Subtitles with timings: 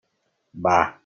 [0.53, 0.99] Bah!